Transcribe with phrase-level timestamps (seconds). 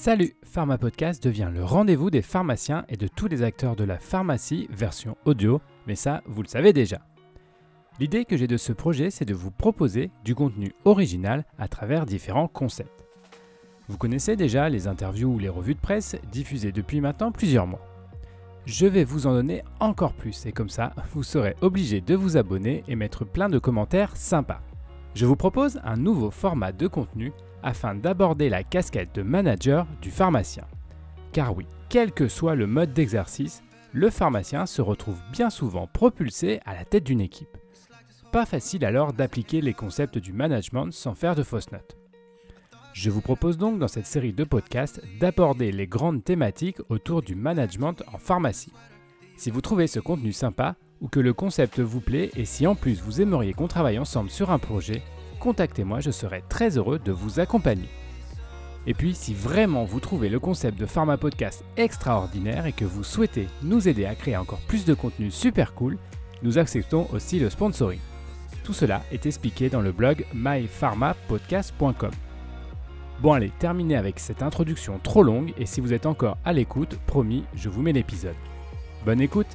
[0.00, 3.98] Salut, Pharma Podcast devient le rendez-vous des pharmaciens et de tous les acteurs de la
[3.98, 7.00] pharmacie version audio, mais ça, vous le savez déjà.
[7.98, 12.06] L'idée que j'ai de ce projet, c'est de vous proposer du contenu original à travers
[12.06, 13.04] différents concepts.
[13.88, 17.84] Vous connaissez déjà les interviews ou les revues de presse diffusées depuis maintenant plusieurs mois.
[18.66, 22.36] Je vais vous en donner encore plus et comme ça, vous serez obligé de vous
[22.36, 24.60] abonner et mettre plein de commentaires sympas.
[25.16, 30.10] Je vous propose un nouveau format de contenu afin d'aborder la casquette de manager du
[30.10, 30.64] pharmacien.
[31.32, 33.62] Car oui, quel que soit le mode d'exercice,
[33.92, 37.56] le pharmacien se retrouve bien souvent propulsé à la tête d'une équipe.
[38.32, 41.96] Pas facile alors d'appliquer les concepts du management sans faire de fausses notes.
[42.92, 47.34] Je vous propose donc dans cette série de podcasts d'aborder les grandes thématiques autour du
[47.34, 48.72] management en pharmacie.
[49.36, 52.74] Si vous trouvez ce contenu sympa ou que le concept vous plaît et si en
[52.74, 55.02] plus vous aimeriez qu'on travaille ensemble sur un projet,
[55.38, 57.88] contactez-moi, je serai très heureux de vous accompagner.
[58.86, 63.04] Et puis, si vraiment vous trouvez le concept de Pharma Podcast extraordinaire et que vous
[63.04, 65.98] souhaitez nous aider à créer encore plus de contenu super cool,
[66.42, 68.00] nous acceptons aussi le sponsoring.
[68.64, 72.10] Tout cela est expliqué dans le blog mypharmapodcast.com.
[73.20, 76.98] Bon allez, terminez avec cette introduction trop longue et si vous êtes encore à l'écoute,
[77.06, 78.36] promis, je vous mets l'épisode.
[79.04, 79.48] Bonne écoute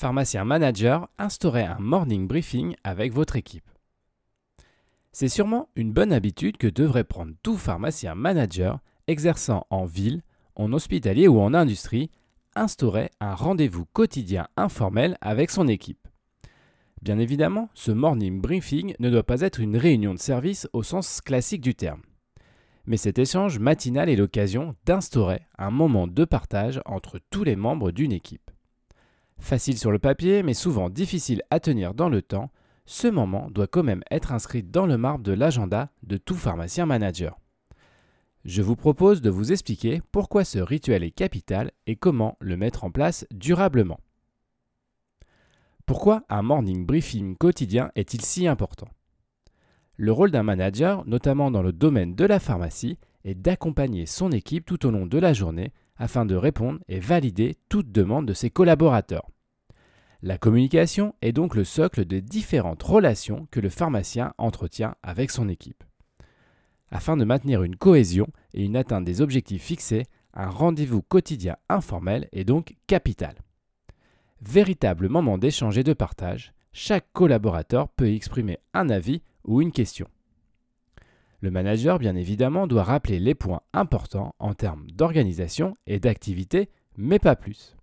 [0.00, 3.68] pharmacien manager, instaurez un morning briefing avec votre équipe.
[5.12, 10.22] C'est sûrement une bonne habitude que devrait prendre tout pharmacien manager exerçant en ville,
[10.56, 12.10] en hospitalier ou en industrie,
[12.56, 16.08] instaurer un rendez-vous quotidien informel avec son équipe.
[17.02, 21.20] Bien évidemment, ce morning briefing ne doit pas être une réunion de service au sens
[21.20, 22.00] classique du terme.
[22.86, 27.90] Mais cet échange matinal est l'occasion d'instaurer un moment de partage entre tous les membres
[27.90, 28.50] d'une équipe.
[29.40, 32.50] Facile sur le papier, mais souvent difficile à tenir dans le temps,
[32.84, 36.86] ce moment doit quand même être inscrit dans le marbre de l'agenda de tout pharmacien
[36.86, 37.38] manager.
[38.44, 42.84] Je vous propose de vous expliquer pourquoi ce rituel est capital et comment le mettre
[42.84, 43.98] en place durablement.
[45.84, 48.88] Pourquoi un morning briefing quotidien est-il si important?
[49.96, 54.64] Le rôle d'un manager, notamment dans le domaine de la pharmacie, est d'accompagner son équipe
[54.64, 58.50] tout au long de la journée afin de répondre et valider toute demande de ses
[58.50, 59.30] collaborateurs.
[60.22, 65.48] La communication est donc le socle des différentes relations que le pharmacien entretient avec son
[65.48, 65.84] équipe.
[66.90, 72.28] Afin de maintenir une cohésion et une atteinte des objectifs fixés, un rendez-vous quotidien informel
[72.32, 73.34] est donc capital.
[74.42, 80.08] Véritable moment d'échange et de partage, chaque collaborateur peut exprimer un avis ou une question.
[81.40, 87.18] Le manager, bien évidemment, doit rappeler les points importants en termes d'organisation et d'activité, mais
[87.18, 87.76] pas plus.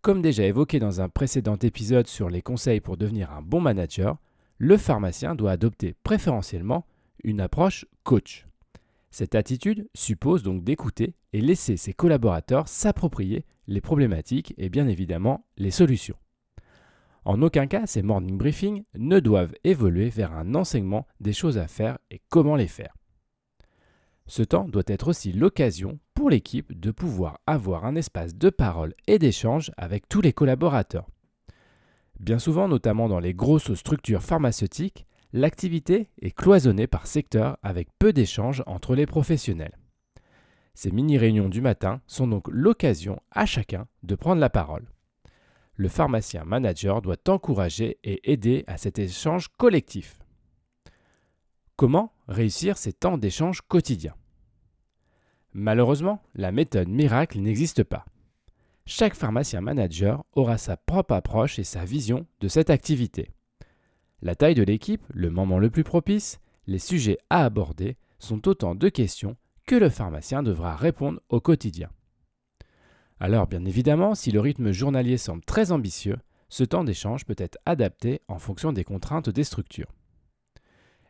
[0.00, 4.18] Comme déjà évoqué dans un précédent épisode sur les conseils pour devenir un bon manager,
[4.58, 6.84] le pharmacien doit adopter préférentiellement
[7.22, 8.46] une approche coach.
[9.12, 15.44] Cette attitude suppose donc d'écouter et laisser ses collaborateurs s'approprier les problématiques et bien évidemment
[15.56, 16.16] les solutions.
[17.24, 21.68] En aucun cas, ces morning briefings ne doivent évoluer vers un enseignement des choses à
[21.68, 22.96] faire et comment les faire.
[24.26, 28.94] Ce temps doit être aussi l'occasion pour l'équipe de pouvoir avoir un espace de parole
[29.06, 31.08] et d'échange avec tous les collaborateurs.
[32.18, 38.12] Bien souvent, notamment dans les grosses structures pharmaceutiques, l'activité est cloisonnée par secteur avec peu
[38.12, 39.78] d'échanges entre les professionnels.
[40.74, 44.86] Ces mini-réunions du matin sont donc l'occasion à chacun de prendre la parole
[45.82, 50.20] le pharmacien manager doit encourager et aider à cet échange collectif.
[51.74, 54.14] Comment réussir ces temps d'échange quotidiens?
[55.52, 58.04] Malheureusement, la méthode miracle n'existe pas.
[58.86, 63.32] Chaque pharmacien manager aura sa propre approche et sa vision de cette activité.
[64.22, 66.38] La taille de l'équipe, le moment le plus propice,
[66.68, 71.90] les sujets à aborder sont autant de questions que le pharmacien devra répondre au quotidien.
[73.24, 76.16] Alors bien évidemment, si le rythme journalier semble très ambitieux,
[76.48, 79.92] ce temps d'échange peut être adapté en fonction des contraintes des structures.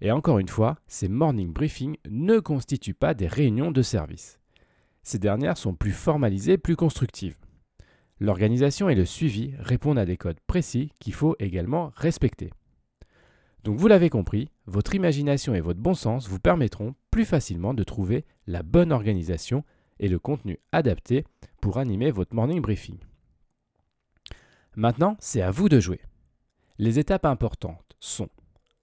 [0.00, 4.40] Et encore une fois, ces morning briefings ne constituent pas des réunions de service.
[5.04, 7.36] Ces dernières sont plus formalisées, plus constructives.
[8.18, 12.50] L'organisation et le suivi répondent à des codes précis qu'il faut également respecter.
[13.62, 17.84] Donc vous l'avez compris, votre imagination et votre bon sens vous permettront plus facilement de
[17.84, 19.62] trouver la bonne organisation
[20.00, 21.24] et le contenu adapté
[21.60, 22.98] pour animer votre morning briefing.
[24.76, 26.00] Maintenant, c'est à vous de jouer.
[26.78, 28.28] Les étapes importantes sont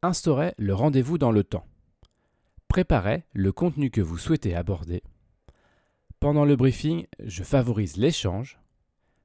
[0.03, 1.65] instaurer le rendez-vous dans le temps,
[2.67, 5.01] préparer le contenu que vous souhaitez aborder.
[6.19, 8.59] Pendant le briefing, je favorise l'échange.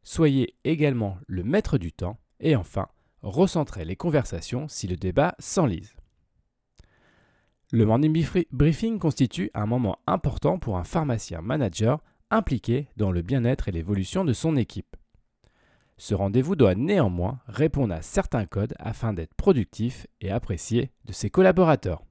[0.03, 2.89] Soyez également le maître du temps et enfin,
[3.23, 5.95] recentrer les conversations si le débat s'enlise.
[7.71, 8.13] Le morning
[8.51, 12.03] briefing constitue un moment important pour un pharmacien manager
[12.33, 14.97] impliqué dans le bien-être et l'évolution de son équipe.
[15.99, 21.31] Ce rendez-vous doit néanmoins répondre à certains codes afin d'être productif et apprécié de ses
[21.31, 22.03] collaborateurs.